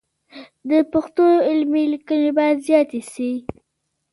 د 0.69 0.71
پښتو 0.91 1.25
علمي 1.49 1.83
لیکنې 1.93 2.29
باید 2.37 2.57
زیاتې 2.67 2.99
سي. 3.13 3.31